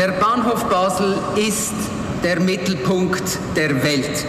[0.00, 1.74] Der Bahnhof Basel ist
[2.24, 4.26] der Mittelpunkt der Welt.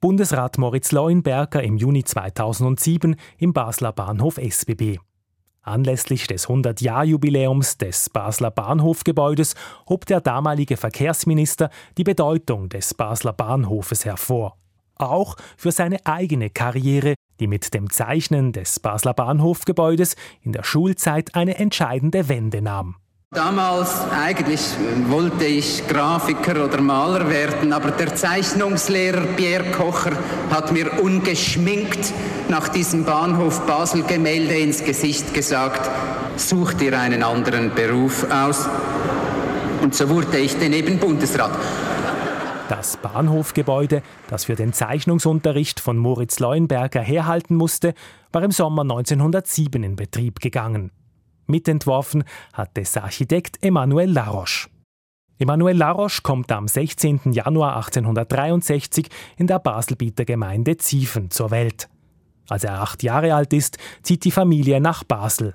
[0.00, 4.98] Bundesrat Moritz Leuenberger im Juni 2007 im Basler Bahnhof SBB.
[5.62, 9.56] Anlässlich des 100-Jahr-Jubiläums des Basler Bahnhofgebäudes
[9.88, 14.56] hob der damalige Verkehrsminister die Bedeutung des Basler Bahnhofes hervor.
[14.94, 21.34] Auch für seine eigene Karriere, die mit dem Zeichnen des Basler Bahnhofgebäudes in der Schulzeit
[21.34, 22.94] eine entscheidende Wende nahm.
[23.34, 24.60] Damals eigentlich
[25.08, 30.12] wollte ich Grafiker oder Maler werden, aber der Zeichnungslehrer Pierre Kocher
[30.50, 32.12] hat mir ungeschminkt
[32.50, 35.90] nach diesem Bahnhof Basel Gemälde ins Gesicht gesagt,
[36.36, 38.68] such dir einen anderen Beruf aus.
[39.80, 41.58] Und so wurde ich dann eben Bundesrat.
[42.68, 47.94] Das Bahnhofgebäude, das für den Zeichnungsunterricht von Moritz Leuenberger herhalten musste,
[48.30, 50.90] war im Sommer 1907 in Betrieb gegangen.
[51.46, 54.68] Mitentworfen hat es Architekt Emmanuel Laroche.
[55.38, 57.32] Emmanuel Laroche kommt am 16.
[57.32, 61.88] Januar 1863 in der Baselbieter Gemeinde Ziefen zur Welt.
[62.48, 65.54] Als er acht Jahre alt ist, zieht die Familie nach Basel.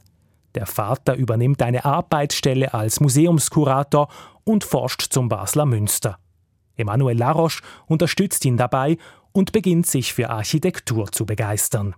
[0.55, 4.09] Der Vater übernimmt eine Arbeitsstelle als Museumskurator
[4.43, 6.17] und forscht zum Basler Münster.
[6.75, 8.97] Emmanuel Laroche unterstützt ihn dabei
[9.31, 11.95] und beginnt sich für Architektur zu begeistern.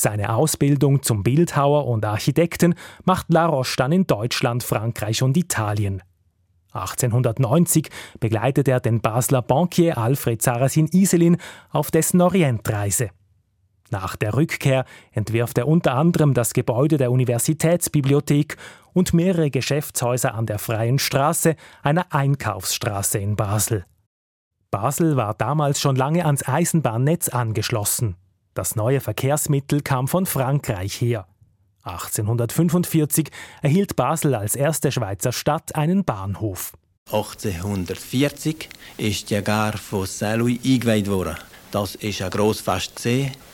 [0.00, 6.02] Seine Ausbildung zum Bildhauer und Architekten macht Laroche dann in Deutschland, Frankreich und Italien.
[6.72, 11.36] 1890 begleitet er den Basler Bankier Alfred Sarasin Iselin
[11.68, 13.10] auf dessen Orientreise.
[13.90, 18.56] Nach der Rückkehr entwirft er unter anderem das Gebäude der Universitätsbibliothek
[18.94, 23.84] und mehrere Geschäftshäuser an der Freien Straße, einer Einkaufsstraße in Basel.
[24.70, 28.16] Basel war damals schon lange ans Eisenbahnnetz angeschlossen.
[28.54, 31.26] Das neue Verkehrsmittel kam von Frankreich her.
[31.82, 33.30] 1845
[33.62, 36.72] erhielt Basel als erste Schweizer Stadt einen Bahnhof.
[37.06, 41.36] 1840 ist der Gar von Saint-Louis eingeweiht worden.
[41.70, 43.08] Das ist ein Grossfest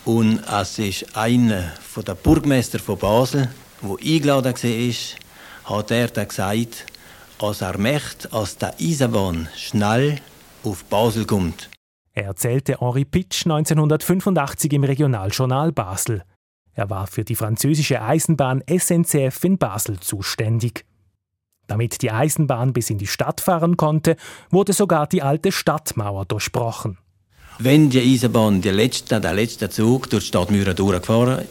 [0.05, 3.51] und es ist einer der Burgmeister von Basel,
[3.83, 6.86] wo eingeladen war, hat er gesagt,
[7.39, 10.20] als er möchte, als der Eisenbahn schnell
[10.64, 11.68] auf Basel kommt.
[12.16, 16.22] Er erzählte Henri Pitsch 1985 im Regionaljournal Basel.
[16.72, 20.86] Er war für die französische Eisenbahn SNCF in Basel zuständig.
[21.66, 24.16] Damit die Eisenbahn bis in die Stadt fahren konnte,
[24.48, 26.96] wurde sogar die alte Stadtmauer durchbrochen.
[27.58, 31.44] Wenn die Eisenbahn der letzte, der letzte Zug durch die Stadt Müren durchgefahren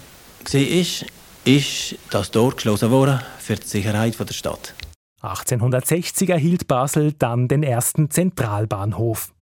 [0.51, 1.03] war,
[1.45, 4.73] ist das Tor geschlossen worden für die Sicherheit der Stadt.
[5.21, 9.34] 1860 erhielt Basel dann den ersten Zentralbahnhof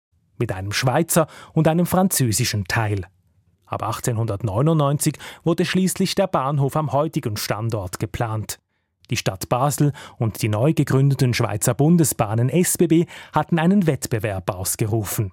[0.41, 3.05] mit einem Schweizer und einem französischen Teil.
[3.65, 8.59] Ab 1899 wurde schließlich der Bahnhof am heutigen Standort geplant.
[9.09, 15.31] Die Stadt Basel und die neu gegründeten Schweizer Bundesbahnen SBB hatten einen Wettbewerb ausgerufen.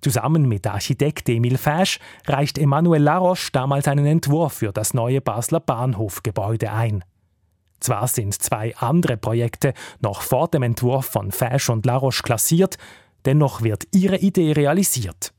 [0.00, 5.60] Zusammen mit Architekt Emil Fasch reicht Emmanuel Laroche damals einen Entwurf für das neue Basler
[5.60, 7.04] Bahnhofgebäude ein.
[7.78, 12.78] Zwar sind zwei andere Projekte noch vor dem Entwurf von Fasch und Laroche klassiert,
[13.24, 15.32] Dennoch wird ihre Idee realisiert.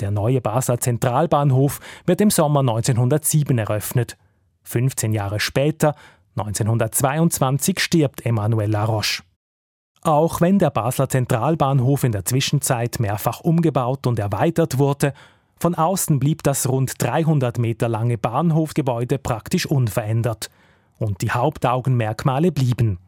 [0.00, 4.16] Der neue Basler Zentralbahnhof wird im Sommer 1907 eröffnet.
[4.62, 5.94] 15 Jahre später,
[6.36, 9.22] 1922, stirbt Emmanuel Laroche.
[10.02, 15.12] Auch wenn der Basler Zentralbahnhof in der Zwischenzeit mehrfach umgebaut und erweitert wurde,
[15.58, 20.50] von außen blieb das rund 300 Meter lange Bahnhofgebäude praktisch unverändert.
[20.98, 22.98] Und die Hauptaugenmerkmale blieben.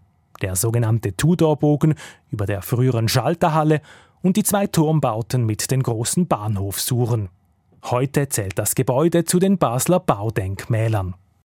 [0.43, 1.95] Der sogenannte Tudorbogen
[2.31, 3.83] über der früheren Schalterhalle
[4.23, 7.29] und die zwei Turmbauten mit den großen Bahnhofsuhren.
[7.85, 11.15] Heute zählt das Gebäude zu den Basler Baudenkmälern.